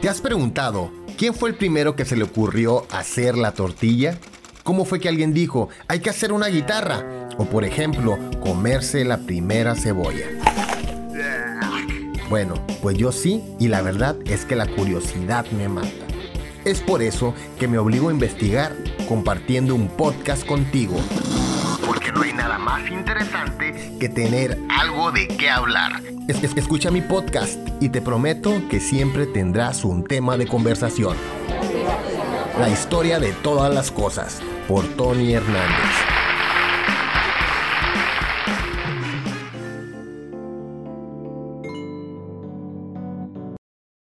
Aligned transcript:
¿Te 0.00 0.08
has 0.08 0.22
preguntado 0.22 0.90
quién 1.18 1.34
fue 1.34 1.50
el 1.50 1.56
primero 1.56 1.94
que 1.94 2.06
se 2.06 2.16
le 2.16 2.24
ocurrió 2.24 2.86
hacer 2.90 3.36
la 3.36 3.52
tortilla? 3.52 4.18
¿Cómo 4.62 4.86
fue 4.86 4.98
que 4.98 5.10
alguien 5.10 5.34
dijo, 5.34 5.68
hay 5.88 6.00
que 6.00 6.08
hacer 6.08 6.32
una 6.32 6.46
guitarra? 6.46 7.28
O 7.36 7.44
por 7.44 7.64
ejemplo, 7.66 8.18
comerse 8.42 9.04
la 9.04 9.18
primera 9.18 9.74
cebolla. 9.74 10.24
Bueno, 12.30 12.54
pues 12.80 12.96
yo 12.96 13.12
sí, 13.12 13.44
y 13.58 13.68
la 13.68 13.82
verdad 13.82 14.16
es 14.24 14.46
que 14.46 14.56
la 14.56 14.66
curiosidad 14.66 15.44
me 15.50 15.68
mata. 15.68 16.06
Es 16.64 16.80
por 16.80 17.02
eso 17.02 17.34
que 17.58 17.68
me 17.68 17.76
obligo 17.76 18.08
a 18.08 18.12
investigar 18.12 18.74
compartiendo 19.06 19.74
un 19.74 19.88
podcast 19.88 20.46
contigo. 20.46 20.96
Más 22.70 22.88
interesante 22.88 23.74
que 23.98 24.08
tener 24.08 24.56
algo 24.68 25.10
de 25.10 25.26
qué 25.26 25.50
hablar. 25.50 26.00
escucha 26.60 26.92
mi 26.92 27.00
podcast 27.00 27.58
y 27.80 27.88
te 27.88 28.00
prometo 28.00 28.62
que 28.70 28.78
siempre 28.78 29.26
tendrás 29.26 29.82
un 29.84 30.04
tema 30.04 30.36
de 30.36 30.46
conversación. 30.46 31.16
La 32.60 32.68
historia 32.68 33.18
de 33.18 33.32
todas 33.32 33.74
las 33.74 33.90
cosas 33.90 34.40
por 34.68 34.86
Tony 34.94 35.32
Hernández. 35.32 36.09